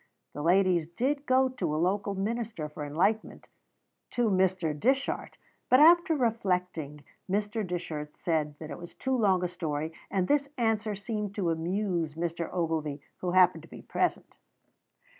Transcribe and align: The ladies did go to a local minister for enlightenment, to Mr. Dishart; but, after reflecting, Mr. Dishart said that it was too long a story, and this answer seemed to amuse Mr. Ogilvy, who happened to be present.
The 0.33 0.41
ladies 0.41 0.87
did 0.87 1.27
go 1.27 1.47
to 1.47 1.75
a 1.75 1.77
local 1.77 2.15
minister 2.15 2.67
for 2.67 2.83
enlightenment, 2.83 3.47
to 4.09 4.31
Mr. 4.31 4.73
Dishart; 4.73 5.37
but, 5.69 5.79
after 5.79 6.15
reflecting, 6.15 7.03
Mr. 7.29 7.61
Dishart 7.67 8.17
said 8.17 8.55
that 8.57 8.71
it 8.71 8.79
was 8.79 8.95
too 8.95 9.15
long 9.15 9.43
a 9.43 9.47
story, 9.47 9.93
and 10.09 10.27
this 10.27 10.49
answer 10.57 10.95
seemed 10.95 11.35
to 11.35 11.51
amuse 11.51 12.15
Mr. 12.15 12.49
Ogilvy, 12.51 12.99
who 13.17 13.29
happened 13.33 13.61
to 13.61 13.69
be 13.69 13.83
present. 13.83 14.37